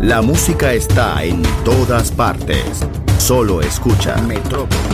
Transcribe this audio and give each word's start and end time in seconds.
La 0.00 0.20
música 0.20 0.72
está 0.72 1.22
en 1.22 1.40
todas 1.64 2.10
partes. 2.10 2.84
Solo 3.18 3.60
escucha. 3.60 4.16
Metrópolis, 4.22 4.84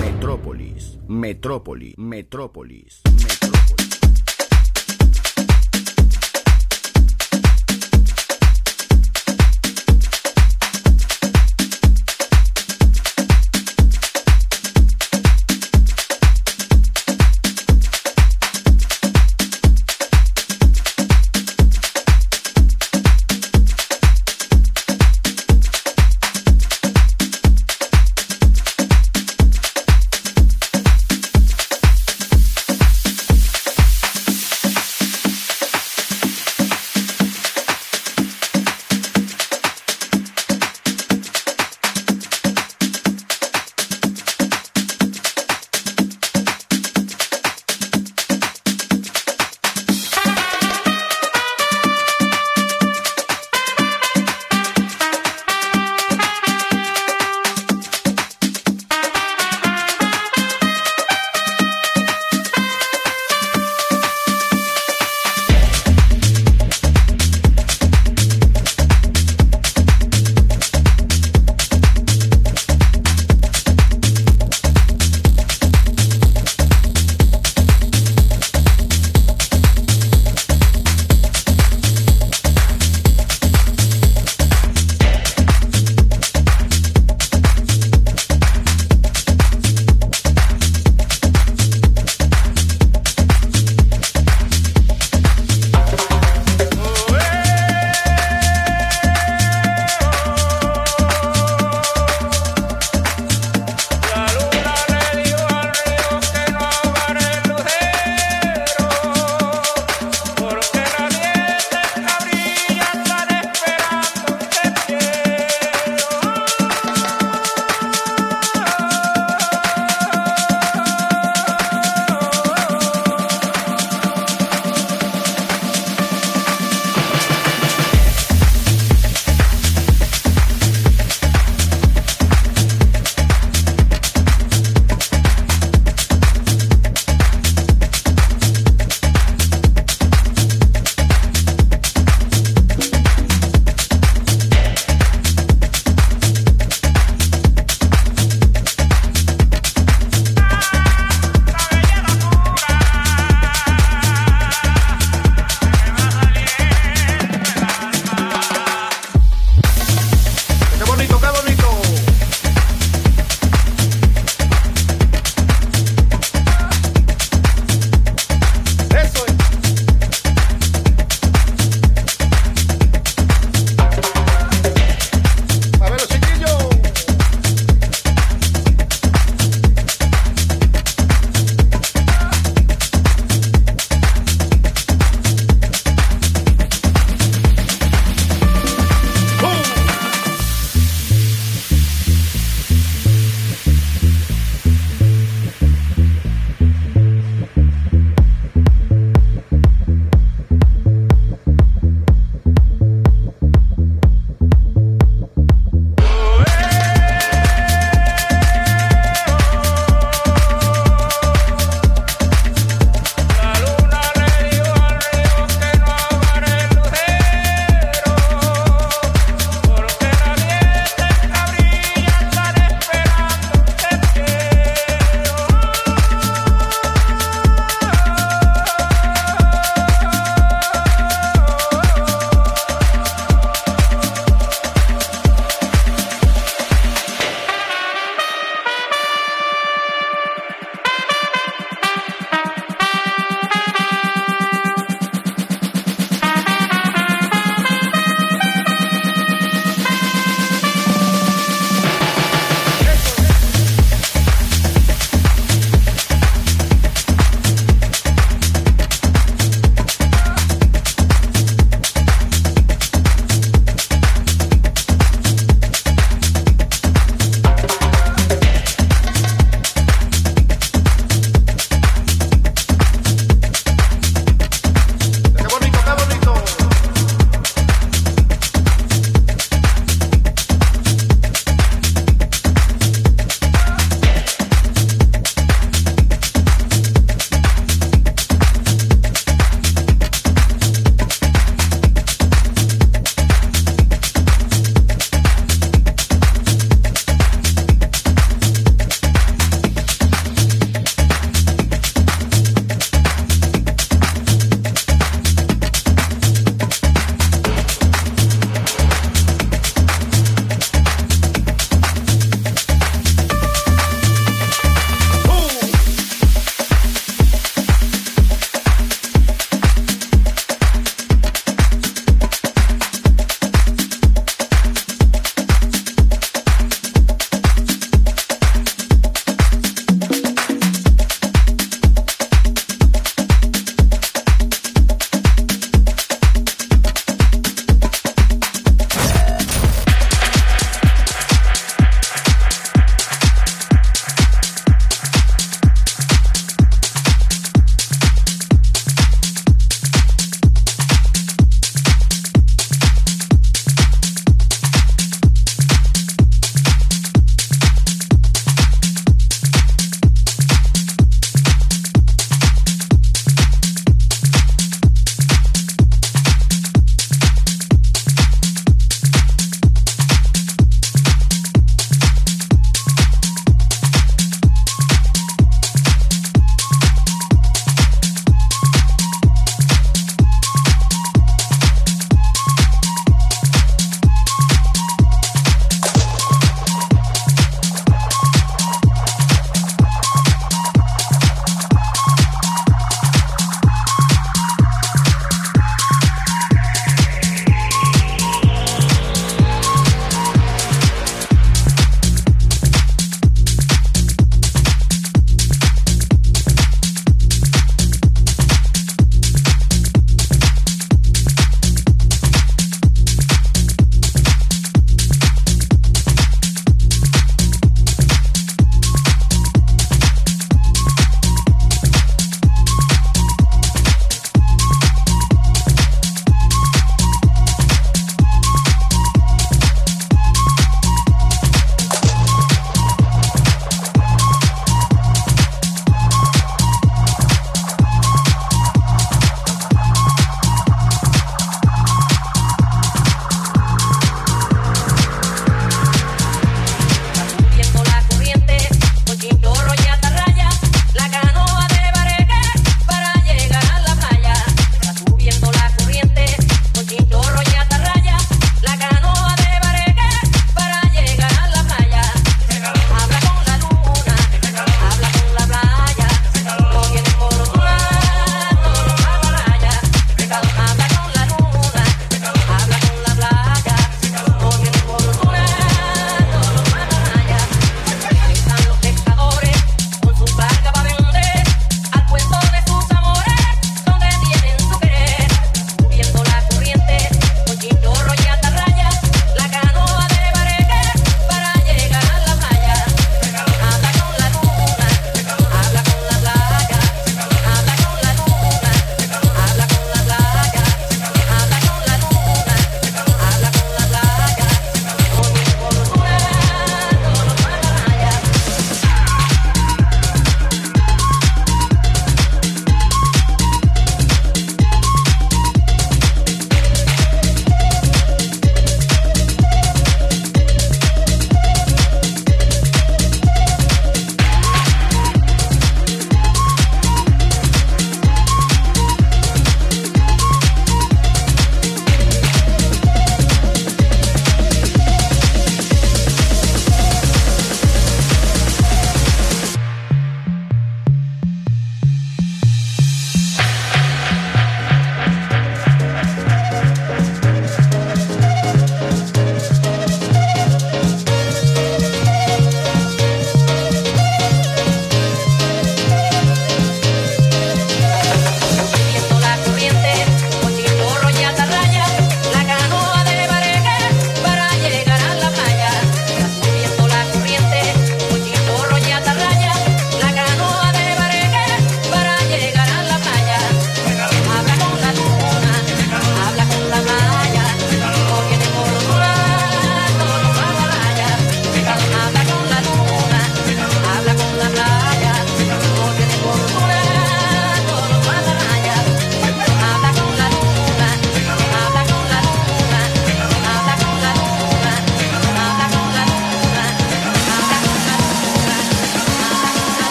Metrópolis, 0.00 0.98
Metrópolis, 1.06 1.98
Metrópolis. 1.98 2.99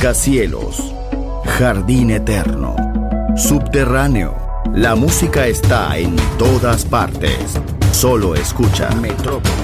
Rascacielos, 0.00 0.94
jardín 1.44 2.10
eterno, 2.10 2.74
subterráneo. 3.36 4.34
La 4.72 4.94
música 4.94 5.46
está 5.46 5.98
en 5.98 6.16
todas 6.38 6.86
partes. 6.86 7.60
Solo 7.92 8.34
escucha 8.34 8.88
Metrópolis, 8.94 9.58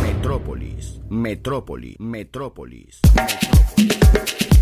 Metrópolis, 0.00 1.00
Metrópolis, 1.10 1.96
Metrópolis. 1.98 3.00
Metrópolis. 3.12 4.61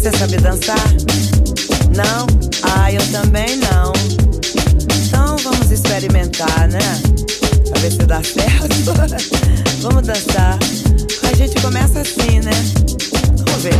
Você 0.00 0.16
sabe 0.16 0.38
dançar? 0.38 0.78
Não? 1.94 2.26
Ah, 2.62 2.90
eu 2.90 3.02
também 3.12 3.56
não. 3.56 3.92
Então 4.96 5.36
vamos 5.36 5.70
experimentar, 5.70 6.68
né? 6.68 6.78
Pra 7.68 7.80
ver 7.82 7.92
se 7.92 7.98
dá 7.98 8.22
certo. 8.24 8.94
vamos 9.82 10.06
dançar. 10.06 10.58
A 11.22 11.36
gente 11.36 11.60
começa 11.60 12.00
assim, 12.00 12.40
né? 12.40 12.50
Vamos 13.44 13.62
ver. 13.62 13.74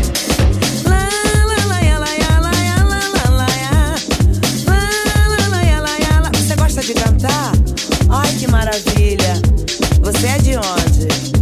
Você 6.34 6.54
gosta 6.54 6.82
de 6.82 6.92
cantar? 6.92 7.52
Ai, 8.10 8.30
que 8.34 8.46
maravilha! 8.46 9.40
Você 10.02 10.26
é 10.26 10.38
de 10.38 10.56
onde? 10.58 11.39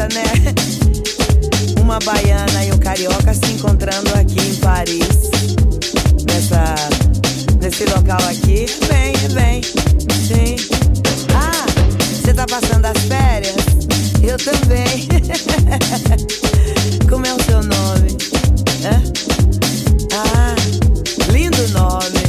Coisa, 0.00 0.08
né? 0.14 0.24
Uma 1.80 1.98
baiana 1.98 2.64
e 2.64 2.72
um 2.72 2.78
carioca 2.78 3.34
se 3.34 3.52
encontrando 3.52 4.14
aqui 4.14 4.40
em 4.40 4.54
Paris. 4.56 5.30
Nessa. 6.26 6.74
Nesse 7.60 7.84
local 7.86 8.20
aqui. 8.28 8.66
Vem, 8.88 9.14
vem. 9.34 9.62
Sim. 10.26 10.56
Ah, 11.34 11.66
você 12.00 12.32
tá 12.32 12.46
passando 12.46 12.86
as 12.86 12.98
férias? 13.02 13.56
Eu 14.22 14.38
também. 14.38 15.08
Como 17.08 17.26
é 17.26 17.34
o 17.34 17.42
seu 17.42 17.62
nome? 17.62 18.16
Hã? 18.84 19.02
Ah, 20.14 20.54
lindo 21.32 21.68
nome. 21.68 22.22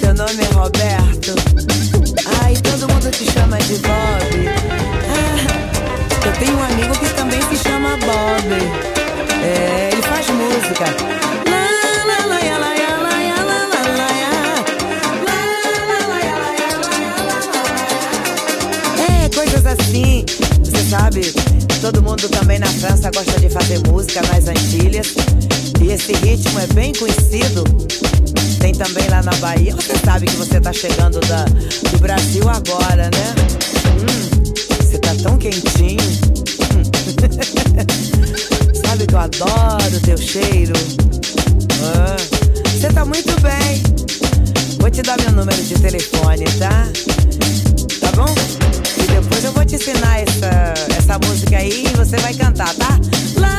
Seu 0.00 0.12
nome 0.14 0.42
é 0.42 0.54
Roberto. 0.54 1.34
Ai, 2.42 2.54
todo 2.56 2.92
mundo 2.92 3.10
te 3.10 3.24
chama 3.32 3.58
de 3.58 3.78
Bob 3.78 4.25
tenho 6.38 6.56
um 6.58 6.62
amigo 6.62 6.92
que 6.98 7.14
também 7.14 7.40
se 7.42 7.56
chama 7.56 7.96
Bob. 7.98 8.52
É, 9.42 9.90
ele 9.92 10.02
faz 10.02 10.26
música. 10.28 10.84
É, 19.08 19.28
coisas 19.34 19.66
assim, 19.66 20.24
você 20.60 20.84
sabe. 20.90 21.32
Todo 21.80 22.02
mundo 22.02 22.28
também 22.28 22.58
na 22.58 22.66
França 22.66 23.10
gosta 23.10 23.38
de 23.40 23.48
fazer 23.48 23.78
música 23.86 24.20
nas 24.22 24.48
Antilhas. 24.48 25.14
E 25.80 25.92
esse 25.92 26.12
ritmo 26.12 26.58
é 26.60 26.66
bem 26.68 26.92
conhecido. 26.94 27.64
Tem 28.58 28.72
também 28.72 29.08
lá 29.08 29.22
na 29.22 29.34
Bahia. 29.36 29.74
Você 29.74 29.96
sabe 30.04 30.26
que 30.26 30.36
você 30.36 30.60
tá 30.60 30.72
chegando 30.72 31.20
da, 31.20 31.44
do 31.44 31.98
Brasil 31.98 32.48
agora, 32.48 33.04
né? 33.04 33.65
Quentinho. 35.50 36.02
Sabe 38.84 39.06
que 39.06 39.14
eu 39.14 39.18
adoro 39.18 40.00
teu 40.04 40.18
cheiro. 40.18 40.72
Ah, 41.82 42.16
Você 42.64 42.88
tá 42.88 43.04
muito 43.04 43.40
bem. 43.40 43.82
Vou 44.78 44.90
te 44.90 45.02
dar 45.02 45.16
meu 45.20 45.30
número 45.32 45.62
de 45.62 45.74
telefone, 45.74 46.44
tá? 46.58 46.88
Tá 48.00 48.10
bom? 48.16 48.34
E 48.98 49.02
depois 49.06 49.44
eu 49.44 49.52
vou 49.52 49.64
te 49.64 49.76
ensinar 49.76 50.20
essa, 50.20 50.74
essa 50.96 51.16
música 51.18 51.58
aí 51.58 51.84
e 51.86 51.96
você 51.96 52.16
vai 52.18 52.34
cantar, 52.34 52.74
tá? 52.74 52.98
Lá, 53.36 53.58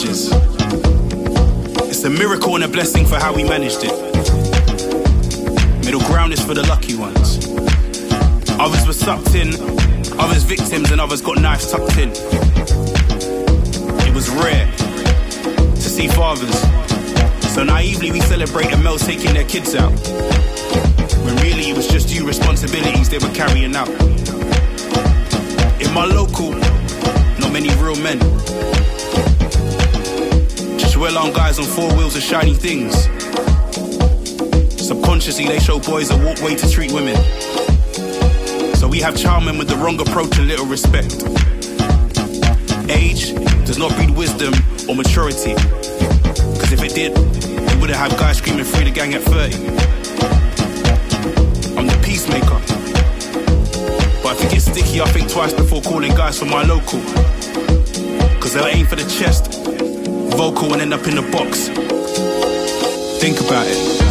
It's 0.00 0.30
a 2.04 2.10
miracle 2.10 2.54
and 2.54 2.62
a 2.62 2.68
blessing 2.68 3.04
for 3.04 3.16
how 3.16 3.34
we 3.34 3.42
managed 3.42 3.80
it. 3.82 3.92
Middle 5.84 6.02
ground 6.02 6.32
is 6.32 6.40
for 6.40 6.54
the 6.54 6.64
lucky 6.68 6.94
ones. 6.94 7.44
Others 8.60 8.86
were 8.86 8.92
sucked 8.92 9.34
in, 9.34 9.48
others 10.20 10.44
victims, 10.44 10.92
and 10.92 11.00
others 11.00 11.20
got 11.20 11.40
knives 11.40 11.72
tucked 11.72 11.98
in. 11.98 12.10
It 14.06 14.14
was 14.14 14.30
rare 14.30 14.70
to 15.74 15.80
see 15.80 16.06
fathers. 16.06 16.60
So 17.52 17.64
naively 17.64 18.12
we 18.12 18.20
celebrate 18.20 18.66
celebrated 18.66 18.84
males 18.84 19.04
taking 19.04 19.34
their 19.34 19.48
kids 19.48 19.74
out. 19.74 19.90
When 21.24 21.34
really 21.42 21.70
it 21.70 21.76
was 21.76 21.88
just 21.88 22.08
due 22.08 22.24
responsibilities 22.24 23.08
they 23.08 23.18
were 23.18 23.34
carrying 23.34 23.74
out. 23.74 23.88
In 25.80 25.92
my 25.92 26.04
local, 26.04 26.52
not 27.40 27.52
many 27.52 27.74
real 27.82 27.96
men 27.96 28.20
well-armed 30.98 31.34
guys 31.34 31.58
on 31.58 31.64
four 31.64 31.94
wheels 31.96 32.16
of 32.16 32.22
shiny 32.22 32.54
things. 32.54 33.04
Subconsciously, 34.82 35.46
they 35.46 35.60
show 35.60 35.78
boys 35.78 36.10
a 36.10 36.16
walk 36.24 36.40
way 36.42 36.56
to 36.56 36.70
treat 36.70 36.90
women. 36.92 37.14
So 38.74 38.88
we 38.88 38.98
have 39.00 39.16
charming 39.16 39.58
with 39.58 39.68
the 39.68 39.76
wrong 39.76 40.00
approach 40.00 40.38
and 40.38 40.48
little 40.48 40.66
respect. 40.66 41.14
Age 42.90 43.32
does 43.64 43.78
not 43.78 43.94
breed 43.94 44.10
wisdom 44.10 44.52
or 44.88 44.96
maturity. 44.96 45.54
Because 45.54 46.72
if 46.72 46.82
it 46.82 46.94
did, 46.94 47.16
we 47.16 47.80
wouldn't 47.80 47.98
have 47.98 48.16
guys 48.18 48.38
screaming 48.38 48.64
free 48.64 48.84
the 48.84 48.90
gang 48.90 49.14
at 49.14 49.22
30. 49.22 49.56
I'm 51.78 51.86
the 51.86 51.98
peacemaker. 52.02 52.58
But 54.22 54.36
if 54.36 54.44
it 54.46 54.50
gets 54.50 54.64
sticky, 54.64 55.00
I 55.00 55.06
think 55.06 55.30
twice 55.30 55.52
before 55.52 55.80
calling 55.82 56.14
guys 56.14 56.38
from 56.38 56.50
my 56.50 56.64
local. 56.64 57.00
Cause 58.40 58.54
they'll 58.54 58.66
aim 58.66 58.86
for 58.86 58.96
the 58.96 59.06
chest 59.08 59.77
vocal 60.38 60.72
and 60.72 60.80
end 60.80 60.94
up 60.94 61.04
in 61.08 61.16
the 61.16 61.22
box. 61.32 61.66
Think 63.20 63.40
about 63.40 63.66
it. 63.66 64.07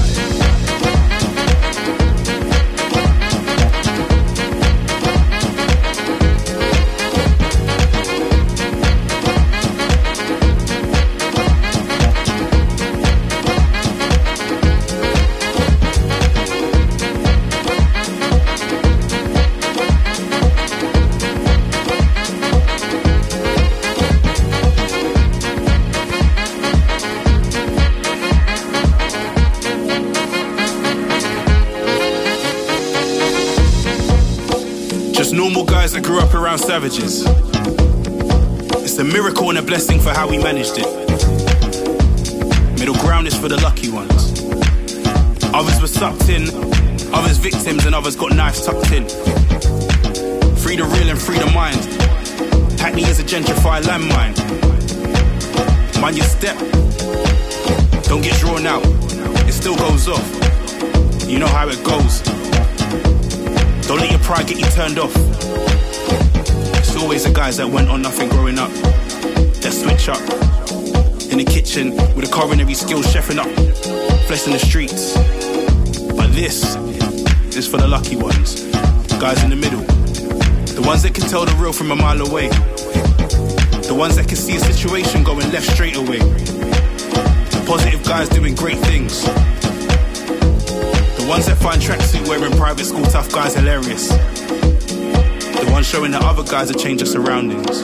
How 40.18 40.28
we 40.28 40.40
managed 40.40 40.74
it. 40.80 40.88
Middle 42.80 42.96
ground 42.96 43.28
is 43.28 43.38
for 43.38 43.48
the 43.48 43.60
lucky 43.62 43.88
ones. 43.88 44.42
Others 45.54 45.80
were 45.80 45.88
sucked 45.88 46.28
in, 46.28 46.50
others 47.14 47.38
victims, 47.38 47.86
and 47.86 47.94
others 47.94 48.16
got 48.16 48.34
knives 48.34 48.66
tucked 48.66 48.92
in. 48.92 49.08
Free 50.58 50.76
the 50.76 50.90
real 50.92 51.10
and 51.10 51.22
free 51.22 51.38
the 51.38 51.46
mind. 51.54 51.78
Hackney 52.82 53.04
is 53.04 53.20
a 53.20 53.24
gentrified 53.24 53.84
landmine. 53.84 54.34
Mind 56.02 56.18
your 56.18 56.26
step. 56.26 56.58
Don't 58.06 58.24
get 58.24 58.40
drawn 58.40 58.66
out. 58.66 58.82
It 59.48 59.54
still 59.54 59.78
goes 59.78 60.08
off. 60.08 60.28
You 61.30 61.38
know 61.38 61.46
how 61.46 61.70
it 61.70 61.84
goes. 61.84 62.24
Don't 63.88 64.00
let 64.00 64.10
your 64.10 64.22
pride 64.22 64.48
get 64.48 64.58
you 64.58 64.66
turned 64.72 64.98
off 64.98 65.16
It's 66.80 66.96
always 66.96 67.24
the 67.24 67.32
guys 67.32 67.58
that 67.58 67.70
went 67.70 67.88
on 67.90 68.02
nothing 68.02 68.30
growing 68.30 68.58
up. 68.58 68.72
That 69.68 69.74
switch 69.74 70.08
up. 70.08 70.24
In 71.30 71.40
the 71.40 71.44
kitchen 71.44 71.92
with 72.16 72.24
a 72.24 72.32
culinary 72.32 72.74
skills 72.74 73.06
chefing 73.08 73.36
up. 73.36 73.52
Flesh 74.26 74.48
in 74.48 74.54
the 74.54 74.60
streets. 74.60 75.14
But 76.16 76.32
this 76.32 76.78
is 77.54 77.68
for 77.68 77.76
the 77.76 77.86
lucky 77.86 78.16
ones. 78.16 78.64
The 78.64 79.18
guys 79.20 79.44
in 79.44 79.50
the 79.50 79.58
middle. 79.58 79.82
The 80.72 80.82
ones 80.88 81.04
that 81.04 81.14
can 81.14 81.28
tell 81.28 81.44
the 81.44 81.54
real 81.58 81.74
from 81.74 81.92
a 81.92 81.98
mile 81.98 82.22
away. 82.26 82.48
The 83.84 83.94
ones 83.94 84.16
that 84.16 84.30
can 84.30 84.38
see 84.38 84.56
a 84.56 84.60
situation 84.62 85.26
going 85.26 85.52
left 85.52 85.68
straight 85.68 85.98
away. 85.98 86.20
The 86.20 87.62
positive 87.68 88.06
guys 88.06 88.30
doing 88.30 88.56
great 88.56 88.80
things. 88.88 89.26
The 91.20 91.26
ones 91.28 91.48
that 91.48 91.58
find 91.58 91.82
tracksuit 91.82 92.26
wearing 92.30 92.56
private 92.56 92.86
school 92.86 93.04
tough 93.04 93.30
guys 93.34 93.56
hilarious. 93.56 94.08
The 94.08 95.68
ones 95.74 95.90
showing 95.90 96.12
the 96.12 96.20
other 96.20 96.44
guys 96.50 96.70
that 96.70 96.80
change 96.80 97.02
their 97.02 97.12
surroundings. 97.12 97.84